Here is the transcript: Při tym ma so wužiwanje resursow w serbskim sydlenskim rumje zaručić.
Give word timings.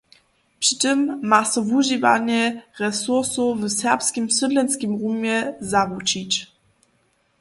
Při 0.59 0.75
tym 0.81 0.99
ma 1.31 1.41
so 1.51 1.59
wužiwanje 1.71 2.43
resursow 2.79 3.49
w 3.59 3.63
serbskim 3.81 4.25
sydlenskim 4.37 4.91
rumje 5.01 5.39
zaručić. 5.71 6.31